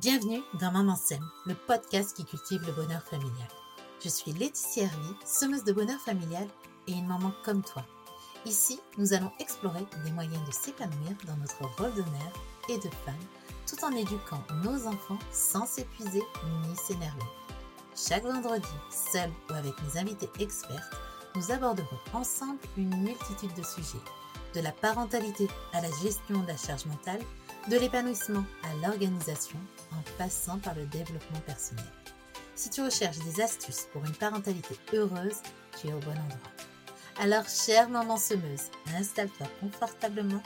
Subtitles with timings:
[0.00, 3.48] Bienvenue dans Maman Sème, le podcast qui cultive le bonheur familial.
[4.02, 6.48] Je suis Laetitia Hervy, semeuse de bonheur familial
[6.88, 7.84] et une maman comme toi.
[8.46, 12.32] Ici, nous allons explorer des moyens de s'épanouir dans notre rôle de mère
[12.70, 13.14] et de femme,
[13.68, 16.22] tout en éduquant nos enfants sans s'épuiser
[16.66, 17.20] ni s'énerver.
[17.94, 20.96] Chaque vendredi, seul ou avec mes invités expertes,
[21.36, 24.04] nous aborderons ensemble une multitude de sujets,
[24.54, 27.20] de la parentalité à la gestion de la charge mentale,
[27.68, 29.58] de l'épanouissement à l'organisation,
[29.92, 31.84] en passant par le développement personnel.
[32.54, 35.36] Si tu recherches des astuces pour une parentalité heureuse,
[35.78, 36.52] tu es au bon endroit.
[37.18, 40.42] Alors, chère maman semeuse, installe-toi confortablement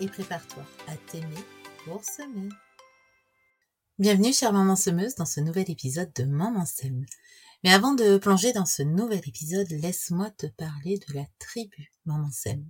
[0.00, 1.44] et prépare-toi à t'aimer
[1.84, 2.48] pour semer.
[3.98, 7.06] Bienvenue, chère maman semeuse, dans ce nouvel épisode de Maman Sème.
[7.64, 12.30] Mais avant de plonger dans ce nouvel épisode, laisse-moi te parler de la tribu Maman
[12.30, 12.68] Sème.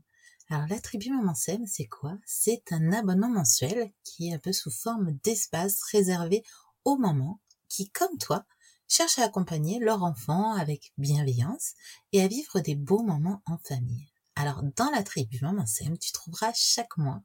[0.48, 2.16] Alors la tribu Maman Sème, c'est quoi?
[2.24, 6.44] C'est un abonnement mensuel qui est un peu sous forme d'espace réservé
[6.84, 8.46] aux mamans qui, comme toi,
[8.86, 11.72] cherchent à accompagner leur enfant avec bienveillance
[12.12, 14.06] et à vivre des beaux moments en famille.
[14.36, 17.22] Alors dans la tribu Maman Sème, tu trouveras chaque mois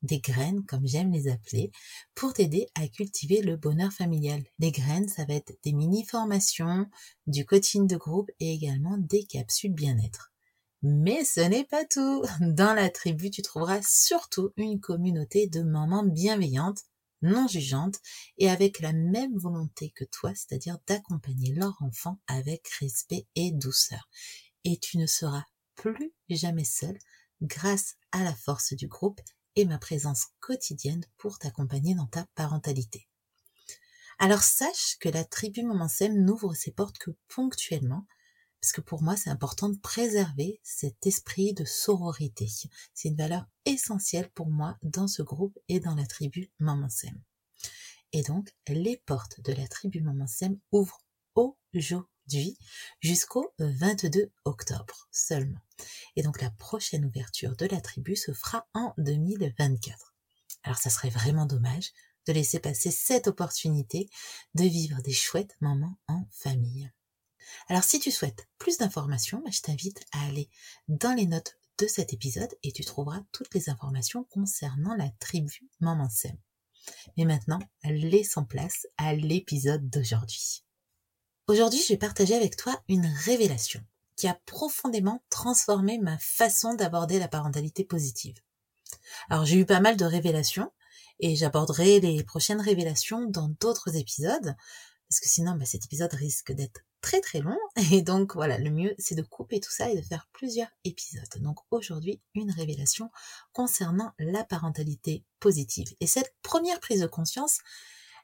[0.00, 1.70] des graines, comme j'aime les appeler,
[2.14, 4.42] pour t'aider à cultiver le bonheur familial.
[4.58, 6.86] Les graines, ça va être des mini-formations,
[7.26, 10.33] du coaching de groupe et également des capsules bien-être.
[10.86, 12.22] Mais ce n'est pas tout.
[12.40, 16.82] Dans la tribu, tu trouveras surtout une communauté de mamans bienveillantes,
[17.22, 18.00] non jugeantes
[18.36, 24.10] et avec la même volonté que toi, c'est-à-dire d'accompagner leur enfant avec respect et douceur.
[24.64, 26.98] Et tu ne seras plus jamais seul
[27.40, 29.22] grâce à la force du groupe
[29.56, 33.08] et ma présence quotidienne pour t'accompagner dans ta parentalité.
[34.18, 38.06] Alors sache que la tribu Maman n'ouvre ses portes que ponctuellement,
[38.64, 42.48] parce que pour moi c'est important de préserver cet esprit de sororité.
[42.94, 46.88] C'est une valeur essentielle pour moi dans ce groupe et dans la tribu Maman
[48.14, 50.24] Et donc les portes de la tribu Maman
[50.72, 52.56] ouvrent aujourd'hui
[53.00, 55.60] jusqu'au 22 octobre seulement.
[56.16, 60.14] Et donc la prochaine ouverture de la tribu se fera en 2024.
[60.62, 61.92] Alors ça serait vraiment dommage
[62.26, 64.08] de laisser passer cette opportunité
[64.54, 66.90] de vivre des chouettes moments en famille.
[67.68, 70.48] Alors si tu souhaites plus d'informations, bah, je t'invite à aller
[70.88, 75.60] dans les notes de cet épisode et tu trouveras toutes les informations concernant la tribu
[75.80, 76.36] Maman Sem.
[77.16, 80.64] Mais maintenant, laissons place à l'épisode d'aujourd'hui.
[81.46, 83.84] Aujourd'hui, je vais partager avec toi une révélation
[84.16, 88.36] qui a profondément transformé ma façon d'aborder la parentalité positive.
[89.28, 90.72] Alors j'ai eu pas mal de révélations
[91.18, 94.54] et j'aborderai les prochaines révélations dans d'autres épisodes
[95.08, 97.58] parce que sinon bah, cet épisode risque d'être très très long
[97.92, 101.28] et donc voilà le mieux c'est de couper tout ça et de faire plusieurs épisodes.
[101.40, 103.10] Donc aujourd'hui une révélation
[103.52, 107.58] concernant la parentalité positive et cette première prise de conscience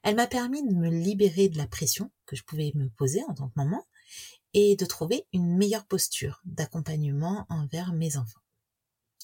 [0.02, 3.34] elle m'a permis de me libérer de la pression que je pouvais me poser en
[3.34, 3.86] tant que maman
[4.54, 8.41] et de trouver une meilleure posture d'accompagnement envers mes enfants.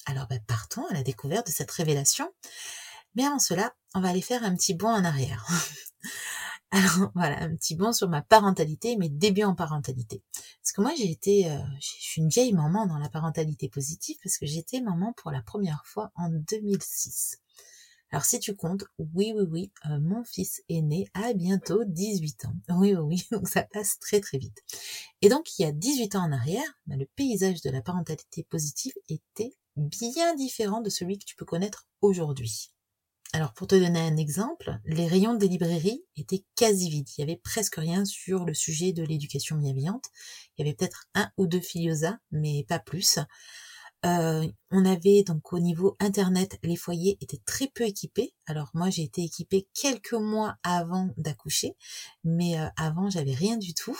[0.05, 2.31] Alors ben, partons à la découverte de cette révélation.
[3.15, 5.47] Mais avant cela, on va aller faire un petit bond en arrière.
[6.71, 10.21] Alors voilà, un petit bond sur ma parentalité, mes débuts en parentalité.
[10.61, 14.17] Parce que moi j'ai été, euh, je suis une vieille maman dans la parentalité positive
[14.21, 17.39] parce que j'étais maman pour la première fois en 2006.
[18.11, 22.45] Alors si tu comptes, oui, oui, oui, euh, mon fils est né à bientôt 18
[22.45, 22.53] ans.
[22.77, 24.61] Oui, oui, oui, donc ça passe très très vite.
[25.21, 28.43] Et donc il y a 18 ans en arrière, bah, le paysage de la parentalité
[28.43, 32.71] positive était bien différent de celui que tu peux connaître aujourd'hui.
[33.33, 37.09] Alors pour te donner un exemple, les rayons des librairies étaient quasi vides.
[37.17, 40.05] Il y avait presque rien sur le sujet de l'éducation bienveillante.
[40.57, 43.19] Il y avait peut-être un ou deux filiosa, mais pas plus.
[44.05, 48.33] Euh, on avait donc au niveau internet, les foyers étaient très peu équipés.
[48.45, 51.75] Alors moi j'ai été équipée quelques mois avant d'accoucher,
[52.23, 53.97] mais euh, avant j'avais rien du tout.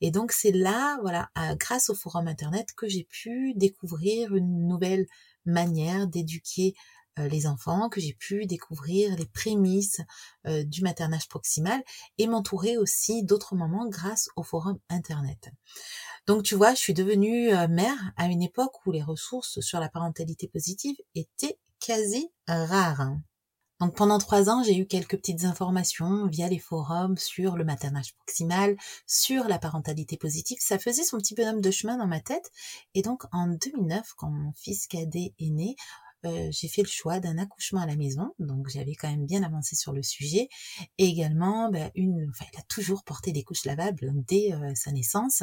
[0.00, 5.06] Et donc c'est là, voilà, grâce au forum internet que j'ai pu découvrir une nouvelle
[5.44, 6.74] manière d'éduquer
[7.16, 10.00] les enfants, que j'ai pu découvrir les prémices
[10.44, 11.82] du maternage proximal
[12.18, 15.50] et m'entourer aussi d'autres moments grâce au forum internet.
[16.26, 19.78] Donc tu vois, je suis devenue euh, mère à une époque où les ressources sur
[19.78, 23.00] la parentalité positive étaient quasi rares.
[23.00, 23.22] Hein.
[23.78, 28.14] Donc pendant trois ans, j'ai eu quelques petites informations via les forums sur le maternage
[28.14, 28.76] proximal,
[29.06, 30.56] sur la parentalité positive.
[30.60, 32.50] Ça faisait son petit bonhomme de chemin dans ma tête.
[32.94, 35.76] Et donc en 2009, quand mon fils cadet est né,
[36.24, 39.42] euh, j'ai fait le choix d'un accouchement à la maison, donc j'avais quand même bien
[39.42, 40.48] avancé sur le sujet.
[40.98, 44.92] Et également, bah, une, enfin, il a toujours porté des couches lavables dès euh, sa
[44.92, 45.42] naissance,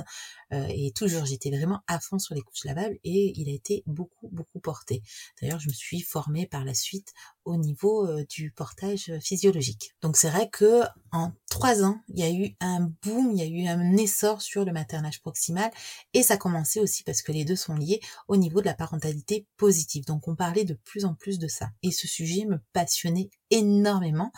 [0.51, 3.83] euh, et toujours j'étais vraiment à fond sur les couches lavables, et il a été
[3.85, 5.03] beaucoup beaucoup porté.
[5.41, 7.13] D'ailleurs, je me suis formée par la suite
[7.45, 9.95] au niveau du portage physiologique.
[10.01, 10.81] Donc c'est vrai que
[11.12, 14.42] en trois ans, il y a eu un boom, il y a eu un essor
[14.42, 15.72] sur le maternage proximal,
[16.13, 18.74] et ça a commencé aussi parce que les deux sont liés au niveau de la
[18.74, 20.06] parentalité positive.
[20.06, 21.69] Donc on parlait de plus en plus de ça.
[21.84, 24.31] Et ce sujet me passionnait énormément.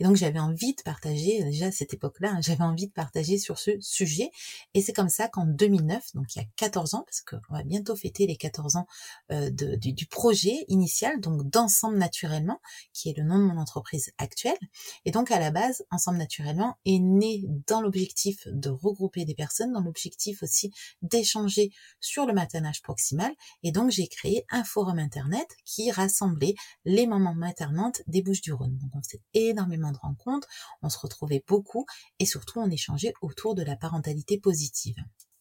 [0.00, 3.36] Et donc j'avais envie de partager, déjà à cette époque-là, hein, j'avais envie de partager
[3.36, 4.30] sur ce sujet.
[4.72, 7.62] Et c'est comme ça qu'en 2009, donc il y a 14 ans, parce qu'on va
[7.62, 8.86] bientôt fêter les 14 ans
[9.30, 12.60] euh, du, projet initial, donc d'Ensemble Naturellement,
[12.94, 14.56] qui est le nom de mon entreprise actuelle.
[15.04, 19.72] Et donc à la base, Ensemble Naturellement est né dans l'objectif de regrouper des personnes,
[19.72, 20.72] dans l'objectif aussi
[21.02, 21.70] d'échanger
[22.00, 23.32] sur le maternage proximal.
[23.62, 26.54] Et donc j'ai créé un forum internet qui rassemblait
[26.86, 30.48] les mamans maternantes des Bouches du donc on faisait énormément de rencontres,
[30.82, 31.86] on se retrouvait beaucoup
[32.18, 34.96] et surtout on échangeait autour de la parentalité positive.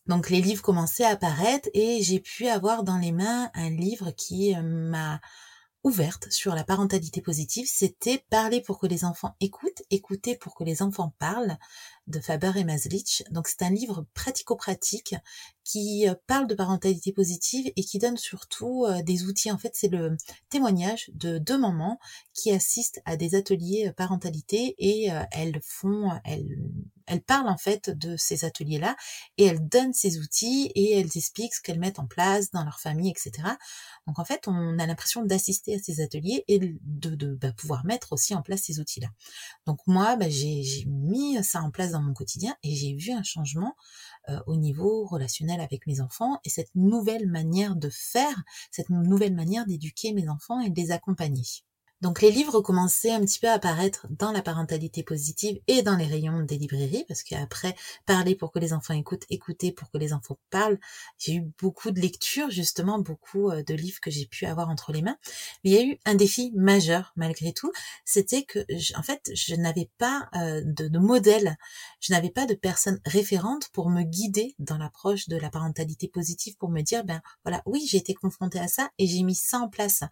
[0.07, 4.11] Donc les livres commençaient à apparaître et j'ai pu avoir dans les mains un livre
[4.11, 5.21] qui euh, m'a
[5.83, 10.63] ouverte sur la parentalité positive, c'était Parler pour que les enfants écoutent, écouter pour que
[10.63, 11.57] les enfants parlent
[12.07, 13.23] de Faber et Maslich.
[13.31, 15.15] Donc c'est un livre pratico-pratique
[15.63, 19.51] qui euh, parle de parentalité positive et qui donne surtout euh, des outils.
[19.51, 20.17] En fait, c'est le
[20.49, 21.99] témoignage de deux mamans
[22.33, 26.57] qui assistent à des ateliers euh, parentalité et elles font, elles,
[27.07, 28.95] elles parlent en fait de ces ateliers-là
[29.37, 32.79] et elles donnent ces outils et elles expliquent ce qu'elles mettent en place dans leur
[32.79, 33.47] famille, etc.
[34.07, 37.85] Donc en fait, on a l'impression d'assister à ces ateliers et de, de bah, pouvoir
[37.85, 39.09] mettre aussi en place ces outils-là.
[39.65, 43.23] Donc moi, bah, j'ai mis ça en place dans mon quotidien et j'ai vu un
[43.23, 43.75] changement
[44.29, 49.35] euh, au niveau relationnel avec mes enfants et cette nouvelle manière de faire, cette nouvelle
[49.35, 51.45] manière d'éduquer mes enfants et de les accompagner.
[52.01, 55.95] Donc les livres commençaient un petit peu à apparaître dans la parentalité positive et dans
[55.95, 57.75] les rayons des librairies, parce qu'après
[58.05, 60.79] parler pour que les enfants écoutent, écouter pour que les enfants parlent,
[61.19, 64.91] j'ai eu beaucoup de lectures, justement beaucoup euh, de livres que j'ai pu avoir entre
[64.91, 65.17] les mains.
[65.63, 67.71] Mais il y a eu un défi majeur malgré tout,
[68.03, 68.65] c'était que
[68.97, 71.57] en fait je n'avais pas euh, de, de modèle,
[71.99, 76.57] je n'avais pas de personne référente pour me guider dans l'approche de la parentalité positive,
[76.57, 79.59] pour me dire ben voilà oui j'ai été confrontée à ça et j'ai mis ça
[79.59, 80.03] en place.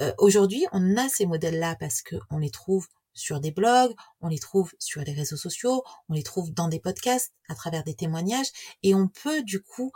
[0.00, 2.86] Euh, aujourd'hui on a ces modèles-là parce qu'on les trouve
[3.16, 6.80] sur des blogs, on les trouve sur les réseaux sociaux, on les trouve dans des
[6.80, 8.50] podcasts, à travers des témoignages,
[8.82, 9.90] et on peut du coup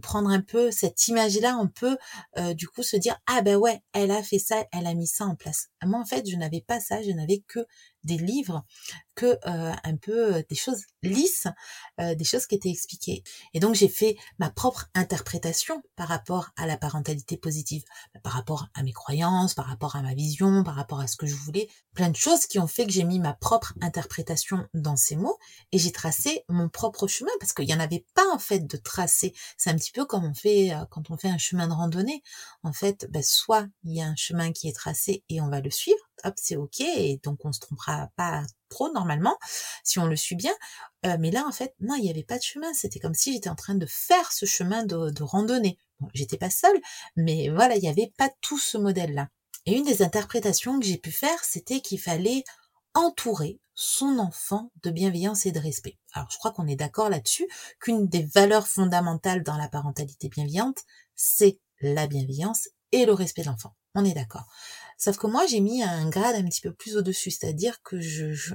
[0.00, 1.96] prendre un peu cette image-là, on peut
[2.38, 5.06] euh, du coup se dire ah ben ouais, elle a fait ça, elle a mis
[5.06, 5.68] ça en place.
[5.84, 7.66] Moi en fait, je n'avais pas ça, je n'avais que
[8.04, 8.64] des livres,
[9.14, 11.46] que euh, un peu des choses lisses,
[11.98, 13.22] des choses qui étaient expliquées.
[13.54, 17.84] Et donc j'ai fait ma propre interprétation par rapport à la parentalité positive,
[18.24, 21.26] par rapport à mes croyances, par rapport à ma vision, par rapport à ce que
[21.26, 24.96] je voulais, plein de choses qui ont fait que j'ai mis ma propre interprétation dans
[24.96, 25.38] ces mots
[25.72, 28.76] et j'ai tracé mon propre chemin parce qu'il n'y en avait pas en fait de
[28.76, 29.34] tracé.
[29.56, 32.22] C'est un petit peu comme on fait euh, quand on fait un chemin de randonnée.
[32.62, 35.60] En fait, ben, soit il y a un chemin qui est tracé et on va
[35.60, 39.36] le suivre, hop, c'est ok, et donc on se trompera pas trop normalement
[39.84, 40.52] si on le suit bien.
[41.06, 42.72] Euh, mais là, en fait, non, il n'y avait pas de chemin.
[42.74, 45.78] C'était comme si j'étais en train de faire ce chemin de, de randonnée.
[46.00, 46.80] Bon, j'étais pas seule,
[47.16, 49.28] mais voilà, il n'y avait pas tout ce modèle-là.
[49.66, 52.42] Et une des interprétations que j'ai pu faire, c'était qu'il fallait
[52.94, 55.98] entourer son enfant de bienveillance et de respect.
[56.12, 57.48] Alors je crois qu'on est d'accord là-dessus
[57.80, 60.82] qu'une des valeurs fondamentales dans la parentalité bienveillante,
[61.14, 63.74] c'est la bienveillance et le respect de l'enfant.
[63.94, 64.46] On est d'accord.
[64.96, 67.98] Sauf que moi, j'ai mis un grade un petit peu plus au-dessus, c'est-à-dire que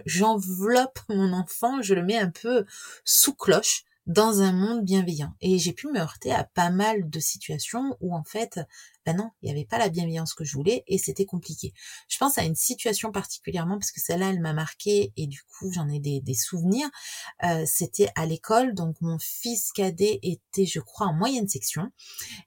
[0.06, 2.66] j'enveloppe mon enfant, je le mets un peu
[3.04, 5.34] sous cloche dans un monde bienveillant.
[5.42, 8.60] Et j'ai pu me heurter à pas mal de situations où en fait,
[9.06, 11.74] ben non, il n'y avait pas la bienveillance que je voulais et c'était compliqué.
[12.08, 15.72] Je pense à une situation particulièrement parce que celle-là, elle m'a marqué et du coup,
[15.74, 16.90] j'en ai des, souvenirs.
[17.44, 21.92] Euh, c'était à l'école, donc mon fils cadet était, je crois, en moyenne section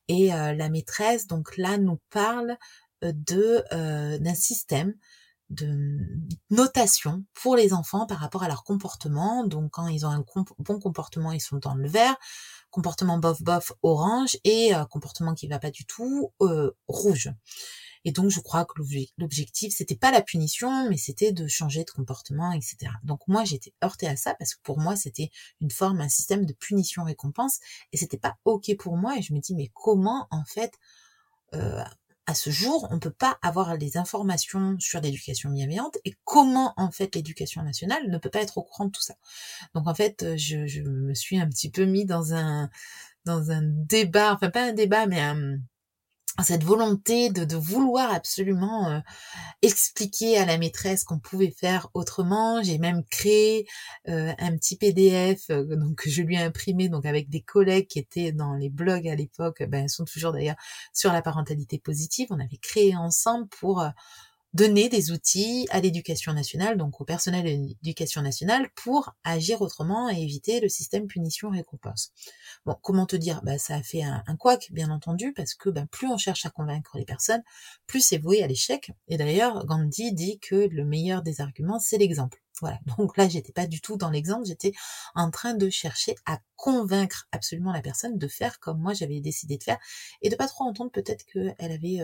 [0.09, 2.57] et euh, la maîtresse, donc là, nous parle
[3.05, 4.95] euh, de d'un système
[5.51, 5.99] de
[6.51, 9.45] notation pour les enfants par rapport à leur comportement.
[9.45, 10.25] Donc quand ils ont un
[10.59, 12.17] bon comportement, ils sont dans le vert,
[12.71, 17.31] comportement bof bof orange et euh, comportement qui va pas du tout euh, rouge.
[18.05, 18.81] Et donc je crois que
[19.19, 22.93] l'objectif c'était pas la punition, mais c'était de changer de comportement, etc.
[23.03, 25.31] Donc moi j'étais heurtée à ça parce que pour moi c'était
[25.61, 27.59] une forme, un système de punition récompense
[27.93, 29.19] et c'était pas ok pour moi.
[29.19, 30.73] Et je me dis mais comment en fait
[31.55, 31.83] euh,
[32.31, 36.75] à ce jour, on ne peut pas avoir les informations sur l'éducation bienveillante et comment
[36.77, 39.15] en fait l'éducation nationale ne peut pas être au courant de tout ça.
[39.75, 42.71] Donc en fait, je, je me suis un petit peu mis dans un
[43.25, 45.59] dans un débat, enfin pas un débat, mais un,
[46.43, 49.01] cette volonté de, vouloir absolument euh,
[49.63, 52.63] expliquer à la maîtresse qu'on pouvait faire autrement.
[52.63, 53.67] J'ai même créé
[54.09, 57.99] euh, un petit PDF euh, que je lui ai imprimé donc avec des collègues qui
[57.99, 59.63] étaient dans les blogs à l'époque.
[59.69, 60.57] Ben, elles sont toujours d'ailleurs
[60.95, 62.29] sur la parentalité positive.
[62.31, 63.85] On avait créé ensemble pour
[64.53, 70.11] donner des outils à l'éducation nationale, donc au personnel de l'éducation nationale, pour agir autrement
[70.11, 72.13] et éviter le système punition-récompense.
[72.67, 73.43] Bon, comment te dire?
[73.43, 76.47] Bah, Ça a fait un, un couac, bien entendu, parce que bah, plus on cherche
[76.47, 77.43] à convaincre les personnes,
[77.87, 78.91] plus c'est voué à l'échec.
[79.09, 82.43] Et d'ailleurs, Gandhi dit que le meilleur des arguments, c'est l'exemple.
[82.61, 82.79] Voilà.
[82.99, 84.73] Donc là, j'étais pas du tout dans l'exemple, j'étais
[85.15, 89.57] en train de chercher à convaincre absolument la personne de faire comme moi j'avais décidé
[89.57, 89.79] de faire
[90.21, 92.01] et de pas trop entendre peut-être qu'elle avait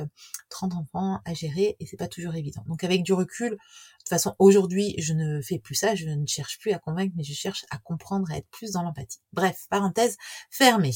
[0.48, 2.62] 30 euh, enfants à gérer et c'est pas toujours évident.
[2.66, 6.26] Donc avec du recul, de toute façon, aujourd'hui, je ne fais plus ça, je ne
[6.26, 9.20] cherche plus à convaincre, mais je cherche à comprendre, à être plus dans l'empathie.
[9.32, 10.16] Bref, parenthèse
[10.50, 10.92] fermée.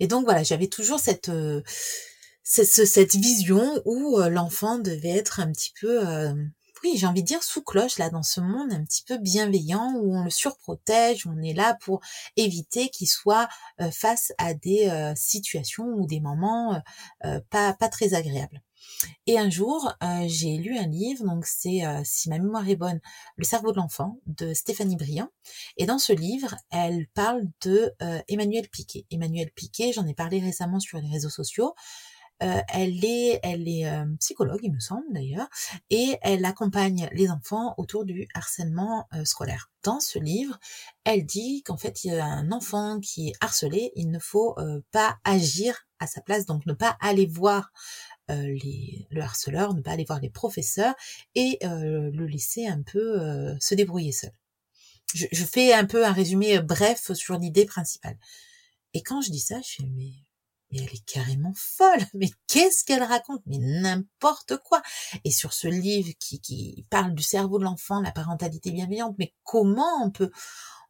[0.00, 1.62] Et donc voilà, j'avais toujours cette euh,
[2.42, 6.06] cette, vision où euh, l'enfant devait être un petit peu
[6.84, 9.94] oui, j'ai envie de dire sous cloche là dans ce monde un petit peu bienveillant
[9.94, 12.00] où on le surprotège, on est là pour
[12.36, 13.48] éviter qu'il soit
[13.80, 16.82] euh, face à des euh, situations ou des moments
[17.24, 18.60] euh, pas pas très agréables.
[19.26, 19.94] Et un jour,
[20.26, 23.00] j'ai lu un livre, donc c'est, si ma mémoire est bonne,
[23.36, 25.30] Le cerveau de l'enfant de Stéphanie Briand.
[25.78, 27.94] Et dans ce livre, elle parle de
[28.28, 29.06] Emmanuel Piquet.
[29.10, 31.74] Emmanuel Piquet, j'en ai parlé récemment sur les réseaux sociaux.
[32.42, 35.48] Euh, elle est, elle est euh, psychologue, il me semble d'ailleurs,
[35.90, 39.70] et elle accompagne les enfants autour du harcèlement euh, scolaire.
[39.84, 40.58] Dans ce livre,
[41.04, 44.56] elle dit qu'en fait, il y a un enfant qui est harcelé, il ne faut
[44.92, 47.70] pas agir à sa place, donc ne pas aller voir
[48.30, 50.94] les, le harceleur, ne pas aller voir les professeurs
[51.34, 54.32] et le laisser un peu se débrouiller seul.
[55.14, 58.16] Je, je, fais un peu un résumé bref sur l'idée principale.
[58.94, 60.12] Et quand je dis ça, je fais mais
[60.74, 62.04] mais elle est carrément folle.
[62.14, 63.42] Mais qu'est-ce qu'elle raconte?
[63.46, 64.82] Mais n'importe quoi.
[65.22, 69.34] Et sur ce livre qui, qui parle du cerveau de l'enfant, la parentalité bienveillante, mais
[69.44, 70.30] comment on peut,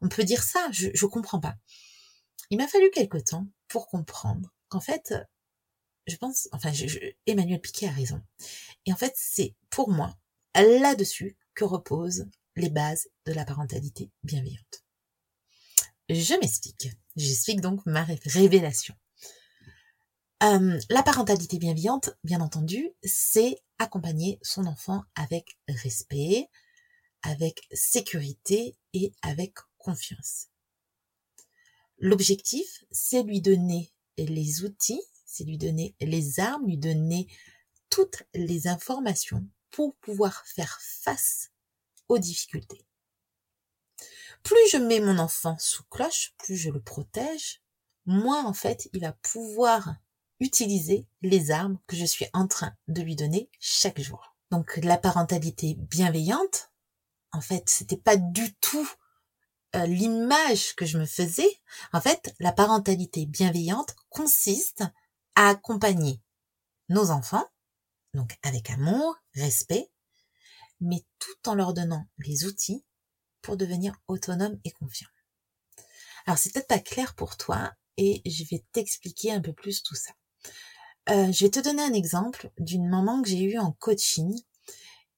[0.00, 0.68] on peut dire ça?
[0.72, 1.54] Je ne comprends pas.
[2.48, 5.14] Il m'a fallu quelque temps pour comprendre qu'en fait,
[6.06, 6.72] je pense, enfin,
[7.26, 8.22] Emmanuel Piquet a raison.
[8.86, 10.16] Et en fait, c'est pour moi
[10.54, 12.26] là-dessus que reposent
[12.56, 14.84] les bases de la parentalité bienveillante.
[16.08, 16.88] Je m'explique.
[17.16, 18.94] J'explique donc ma révélation.
[20.44, 26.50] Euh, la parentalité bienveillante, bien entendu, c'est accompagner son enfant avec respect,
[27.22, 30.48] avec sécurité et avec confiance.
[31.96, 37.26] L'objectif, c'est lui donner les outils, c'est lui donner les armes, lui donner
[37.88, 41.52] toutes les informations pour pouvoir faire face
[42.10, 42.84] aux difficultés.
[44.42, 47.62] Plus je mets mon enfant sous cloche, plus je le protège,
[48.04, 49.94] moins en fait il va pouvoir
[50.40, 54.36] utiliser les armes que je suis en train de lui donner chaque jour.
[54.50, 56.70] Donc la parentalité bienveillante,
[57.32, 58.88] en fait, c'était pas du tout
[59.74, 61.60] euh, l'image que je me faisais.
[61.92, 64.84] En fait, la parentalité bienveillante consiste
[65.34, 66.20] à accompagner
[66.88, 67.46] nos enfants,
[68.12, 69.90] donc avec amour, respect,
[70.80, 72.84] mais tout en leur donnant les outils
[73.42, 75.08] pour devenir autonomes et confiants.
[76.26, 79.94] Alors c'est peut-être pas clair pour toi et je vais t'expliquer un peu plus tout
[79.94, 80.12] ça.
[81.10, 84.40] Euh, je vais te donner un exemple d'une maman que j'ai eue en coaching.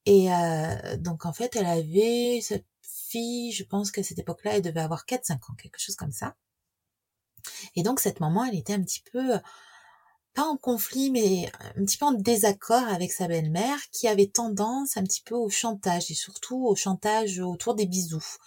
[0.05, 4.61] Et euh, donc en fait, elle avait cette fille, je pense qu'à cette époque-là, elle
[4.61, 6.35] devait avoir 4-5 ans, quelque chose comme ça.
[7.75, 9.39] Et donc cette maman, elle était un petit peu,
[10.33, 14.97] pas en conflit, mais un petit peu en désaccord avec sa belle-mère, qui avait tendance
[14.97, 18.37] un petit peu au chantage, et surtout au chantage autour des bisous.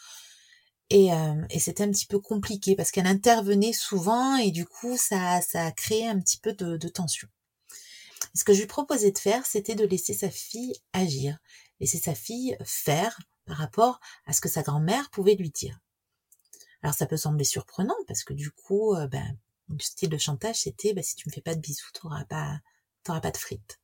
[0.91, 5.41] Et, euh, c'était un petit peu compliqué parce qu'elle intervenait souvent et du coup ça,
[5.41, 7.29] ça a créé un petit peu de, de tension.
[8.35, 11.39] ce que je lui proposais de faire, c'était de laisser sa fille agir,
[11.81, 15.79] laisser sa fille faire par rapport à ce que sa grand-mère pouvait lui dire.
[16.83, 19.37] Alors ça peut sembler surprenant parce que du coup, euh, ben,
[19.69, 22.59] le style de chantage c'était ben, si tu me fais pas de bisous, t'auras pas,
[23.05, 23.81] t'auras pas de frites.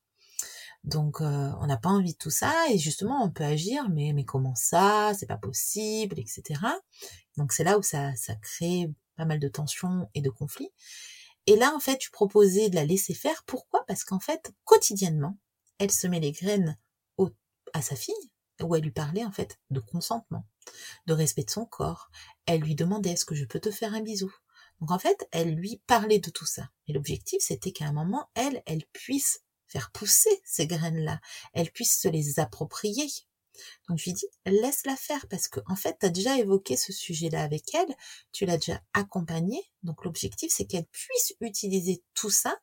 [0.87, 4.13] Donc euh, on n'a pas envie de tout ça et justement on peut agir mais
[4.13, 5.11] mais comment ça?
[5.19, 6.61] C'est pas possible etc.
[7.35, 10.71] Donc c'est là où ça ça crée pas mal de tensions et de conflits.
[11.45, 13.43] Et là en fait tu proposais de la laisser faire.
[13.45, 13.83] Pourquoi?
[13.85, 15.37] Parce qu'en fait quotidiennement
[15.77, 16.77] elle se met les graines
[17.17, 17.29] au,
[17.73, 18.15] à sa fille
[18.63, 20.45] où elle lui parlait en fait de consentement,
[21.05, 22.09] de respect de son corps.
[22.45, 24.33] Elle lui demandait est-ce que je peux te faire un bisou?
[24.79, 26.69] Donc en fait, elle lui parlait de tout ça.
[26.87, 31.19] Et l'objectif, c'était qu'à un moment, elle, elle puisse faire pousser ces graines-là,
[31.53, 33.07] elles puissent se les approprier.
[33.87, 36.93] Donc je lui dis, laisse-la faire parce que en fait, tu as déjà évoqué ce
[36.93, 37.95] sujet-là avec elle,
[38.31, 39.63] tu l'as déjà accompagnée.
[39.83, 42.55] Donc l'objectif, c'est qu'elle puisse utiliser tout ça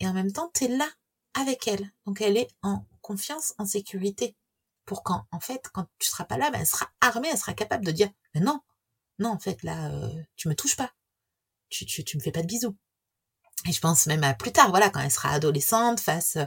[0.00, 0.88] et en même temps, tu là
[1.34, 1.90] avec elle.
[2.06, 4.36] Donc elle est en confiance, en sécurité.
[4.84, 7.52] Pour quand, en fait, quand tu seras pas là, ben, elle sera armée, elle sera
[7.52, 8.60] capable de dire, mais non,
[9.18, 10.92] non, en fait, là, euh, tu me touches pas.
[11.68, 12.74] Tu, tu, tu me fais pas de bisous.
[13.68, 16.38] Et je pense même à plus tard, voilà, quand elle sera adolescente face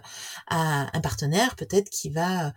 [0.47, 2.53] à un partenaire peut-être qui va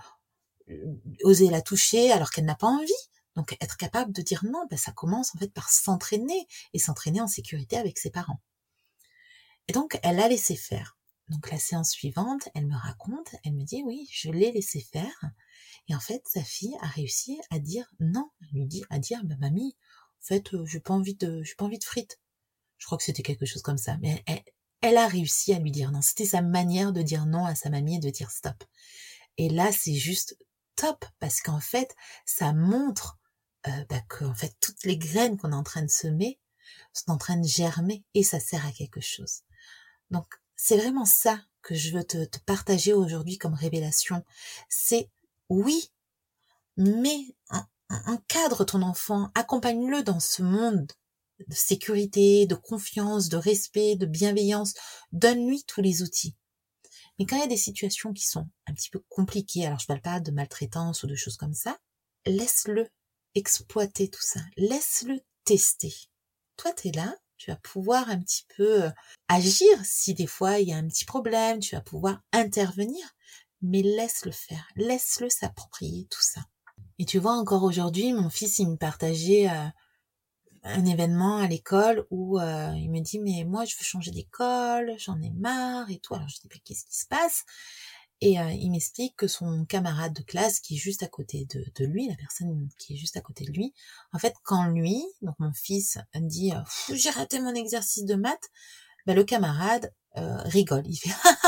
[0.71, 2.93] euh, oser la toucher alors qu'elle n'a pas envie.
[3.37, 7.21] Donc être capable de dire non, ben ça commence en fait par s'entraîner et s'entraîner
[7.21, 8.41] en sécurité avec ses parents.
[9.69, 10.97] Et donc elle a laissé faire.
[11.29, 15.25] Donc la séance suivante, elle me raconte, elle me dit oui, je l'ai laissé faire.
[15.89, 18.31] Et en fait, sa fille a réussi à dire non.
[18.43, 19.77] Elle lui dit à dire, bah, mamie,
[20.23, 22.21] en fait, euh, j'ai pas envie de, j'ai pas envie de frites.
[22.79, 23.97] Je crois que c'était quelque chose comme ça.
[24.01, 24.23] Mais
[24.85, 26.03] elle a réussi à lui dire non.
[26.03, 28.63] C'était sa manière de dire non à sa mamie et de dire stop.
[29.39, 30.37] Et là, c'est juste
[30.77, 33.19] top parce qu'en fait, ça montre
[33.67, 36.39] euh, bah, que en fait toutes les graines qu'on est en train de semer
[36.93, 39.41] sont en train de germer et ça sert à quelque chose.
[40.11, 44.23] Donc c'est vraiment ça que je veux te, te partager aujourd'hui comme révélation.
[44.69, 45.09] C'est
[45.49, 45.91] oui,
[46.77, 47.35] mais
[47.89, 50.93] encadre ton enfant, accompagne-le dans ce monde
[51.49, 54.75] de sécurité, de confiance, de respect, de bienveillance.
[55.13, 56.37] Donne-lui tous les outils.
[57.19, 59.87] Mais quand il y a des situations qui sont un petit peu compliquées, alors je
[59.87, 61.79] parle pas de maltraitance ou de choses comme ça,
[62.27, 62.89] laisse-le
[63.35, 64.41] exploiter tout ça.
[64.57, 65.95] Laisse-le tester.
[66.57, 68.91] Toi, tu es là, tu vas pouvoir un petit peu euh,
[69.29, 73.05] agir si des fois il y a un petit problème, tu vas pouvoir intervenir,
[73.61, 76.43] mais laisse-le faire, laisse-le s'approprier tout ça.
[76.99, 79.67] Et tu vois, encore aujourd'hui, mon fils, il me partageait euh,
[80.65, 84.95] un événement à l'école où euh, il me dit, mais moi, je veux changer d'école,
[84.99, 86.15] j'en ai marre et tout.
[86.15, 87.45] Alors je dis, mais qu'est-ce qui se passe?
[88.21, 91.85] Et euh, il m'explique que son camarade de classe qui est juste à côté de,
[91.85, 93.75] lui, la personne qui est juste à côté de lui,
[94.13, 96.53] en fait, quand lui, donc mon fils, dit,
[96.93, 98.51] j'ai raté mon exercice de maths,
[99.07, 100.85] ben, le camarade rigole.
[100.87, 101.11] Il fait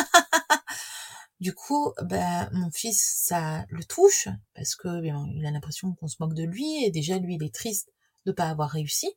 [1.41, 6.17] Du coup, bah, mon fils, ça le touche parce que il a l'impression qu'on se
[6.19, 7.91] moque de lui et déjà lui, il est triste
[8.27, 9.09] de pas avoir réussi.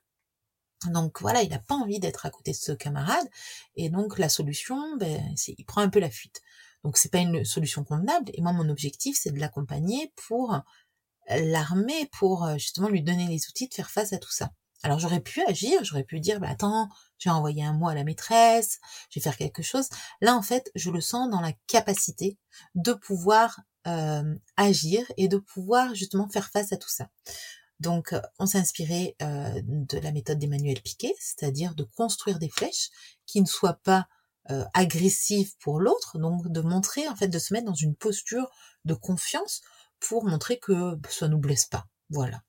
[0.85, 3.27] Donc voilà, il n'a pas envie d'être à côté de ce camarade
[3.75, 6.41] et donc la solution, ben, c'est il prend un peu la fuite.
[6.85, 10.61] Donc c'est pas une solution convenable et moi mon objectif c'est de l'accompagner pour
[11.29, 14.51] l'armer, pour euh, justement lui donner les outils de faire face à tout ça.
[14.81, 18.05] Alors j'aurais pu agir, j'aurais pu dire, bah attends, j'ai envoyé un mot à la
[18.05, 18.79] maîtresse,
[19.09, 19.89] je vais faire quelque chose.
[20.21, 22.37] Là, en fait, je le sens dans la capacité
[22.75, 27.09] de pouvoir euh, agir et de pouvoir justement faire face à tout ça.
[27.79, 32.89] Donc, on s'est inspiré euh, de la méthode d'Emmanuel Piquet, c'est-à-dire de construire des flèches
[33.25, 34.07] qui ne soient pas
[34.51, 38.49] euh, agressives pour l'autre, donc de montrer, en fait, de se mettre dans une posture
[38.85, 39.61] de confiance
[39.99, 41.87] pour montrer que ça nous blesse pas.
[42.09, 42.41] Voilà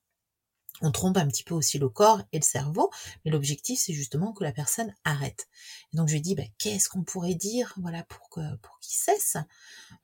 [0.83, 2.91] on trompe un petit peu aussi le corps et le cerveau,
[3.25, 5.49] mais l'objectif c'est justement que la personne arrête.
[5.93, 8.97] Et donc je lui dis bah, qu'est-ce qu'on pourrait dire voilà pour que pour qu'il
[8.97, 9.37] cesse?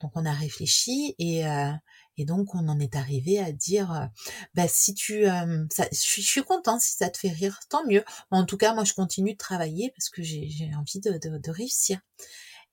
[0.01, 1.71] Donc on a réfléchi et euh,
[2.17, 4.05] et donc on en est arrivé à dire euh,
[4.53, 8.03] bah si tu euh, je, suis, je content si ça te fait rire tant mieux.
[8.31, 11.51] En tout cas moi je continue de travailler parce que j'ai envie de, de, de,
[11.51, 11.99] réussir.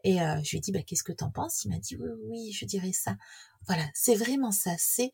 [0.05, 1.65] Et je lui ai dit bah qu'est-ce que t'en penses?
[1.65, 3.17] Il m'a dit oui oui je dirais ça.
[3.67, 5.13] Voilà c'est vraiment ça c'est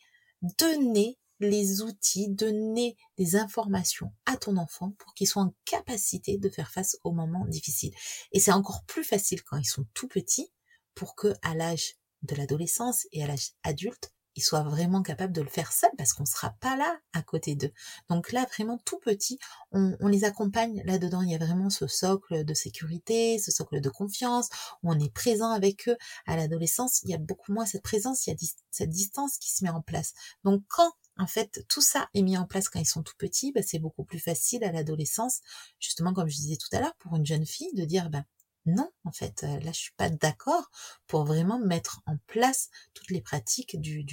[0.58, 6.48] donner les outils, donner des informations à ton enfant pour qu'il soit en capacité de
[6.48, 7.94] faire face aux moments difficiles.
[8.32, 10.52] Et c'est encore plus facile quand ils sont tout petits
[10.94, 15.42] pour que à l'âge de l'adolescence et à l'âge adulte, ils soient vraiment capables de
[15.42, 17.72] le faire seuls parce qu'on ne sera pas là à côté d'eux.
[18.08, 19.38] Donc là, vraiment tout petit,
[19.70, 21.20] on, on les accompagne là-dedans.
[21.20, 24.48] Il y a vraiment ce socle de sécurité, ce socle de confiance,
[24.82, 25.96] où on est présent avec eux.
[26.26, 28.36] À l'adolescence, il y a beaucoup moins cette présence, il y a
[28.70, 30.14] cette distance qui se met en place.
[30.42, 33.52] Donc quand en fait, tout ça est mis en place quand ils sont tout petits,
[33.52, 35.40] bah, c'est beaucoup plus facile à l'adolescence,
[35.78, 38.24] justement comme je disais tout à l'heure, pour une jeune fille de dire, bah,
[38.66, 40.70] non, en fait, là, je suis pas d'accord
[41.06, 44.04] pour vraiment mettre en place toutes les pratiques du,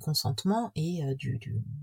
[0.00, 1.38] consentement et du,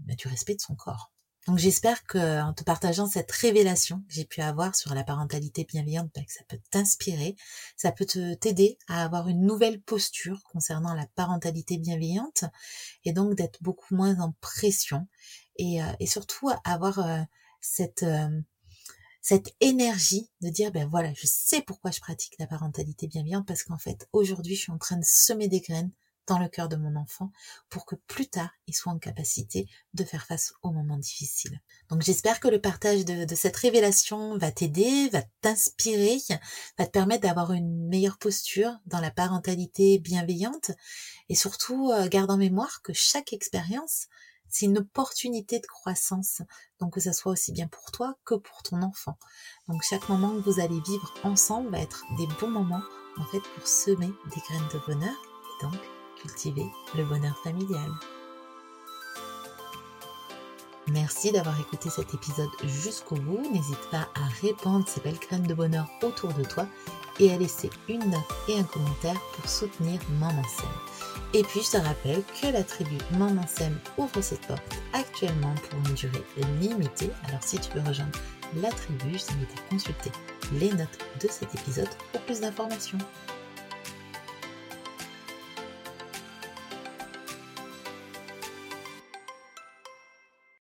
[0.07, 1.11] bah, du respect de son corps.
[1.47, 5.63] Donc j'espère que en te partageant cette révélation que j'ai pu avoir sur la parentalité
[5.63, 7.35] bienveillante, bah, que ça peut t'inspirer,
[7.75, 12.43] ça peut t'aider à avoir une nouvelle posture concernant la parentalité bienveillante
[13.05, 15.07] et donc d'être beaucoup moins en pression
[15.55, 16.99] et, surtout avoir
[17.61, 18.05] cette
[19.21, 23.63] cette énergie de dire ben voilà je sais pourquoi je pratique la parentalité bienveillante parce
[23.63, 25.91] qu'en fait aujourd'hui je suis en train de semer des graines
[26.29, 27.31] dans le cœur de mon enfant
[27.69, 31.59] pour que plus tard il soit en capacité de faire face aux moments difficiles.
[31.89, 36.19] Donc j'espère que le partage de, cette révélation va t'aider, va t'inspirer,
[36.77, 40.71] va te permettre d'avoir une meilleure posture dans la parentalité bienveillante
[41.29, 44.07] et surtout euh, garde en mémoire que chaque expérience
[44.49, 46.41] c'est une opportunité de croissance,
[46.79, 49.17] donc que ça soit aussi bien pour toi que pour ton enfant.
[49.67, 52.83] Donc chaque moment que vous allez vivre ensemble va être des bons moments
[53.17, 55.79] en fait pour semer des graines de bonheur et donc
[56.21, 57.91] cultiver le bonheur familial.
[60.91, 63.41] Merci d'avoir écouté cet épisode jusqu'au bout.
[63.51, 66.65] N'hésite pas à répandre ces belles graines de bonheur autour de toi
[67.19, 70.98] et à laisser une note et un commentaire pour soutenir Maman Sem.
[71.33, 75.79] Et puis je te rappelle que la tribu Maman Sem ouvre ses portes actuellement pour
[75.79, 76.23] une durée
[76.59, 77.11] limitée.
[77.27, 78.17] Alors si tu veux rejoindre
[78.55, 80.11] la tribu, je t'invite à consulter
[80.53, 82.97] les notes de cet épisode pour plus d'informations.